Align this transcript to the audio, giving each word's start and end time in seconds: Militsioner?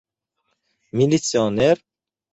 Militsioner? 1.01 1.77